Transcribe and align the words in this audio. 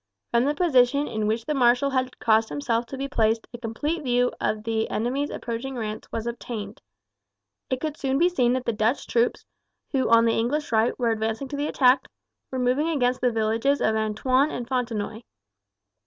From 0.31 0.45
the 0.45 0.55
position 0.55 1.07
in 1.07 1.27
which 1.27 1.45
the 1.45 1.53
marshal 1.53 1.91
had 1.91 2.17
caused 2.17 2.49
himself 2.49 2.87
to 2.87 2.97
be 2.97 3.07
placed 3.07 3.47
a 3.53 3.59
complete 3.59 4.01
view 4.01 4.31
of 4.41 4.63
the 4.63 4.89
enemy's 4.89 5.29
approaching 5.29 5.75
ranks 5.77 6.11
was 6.11 6.25
obtained. 6.25 6.81
It 7.69 7.79
could 7.79 7.95
soon 7.97 8.17
be 8.17 8.27
seen 8.27 8.53
that 8.53 8.65
the 8.65 8.73
Dutch 8.73 9.05
troops, 9.05 9.45
who 9.91 10.09
on 10.09 10.25
the 10.25 10.33
English 10.35 10.71
right 10.71 10.97
were 10.97 11.11
advancing 11.11 11.49
to 11.49 11.55
the 11.55 11.67
attack, 11.67 12.07
were 12.49 12.57
moving 12.57 12.89
against 12.89 13.21
the 13.21 13.31
villages 13.31 13.79
of 13.79 13.95
Antoin 13.95 14.49
and 14.49 14.67
Fontenoy. 14.67 15.21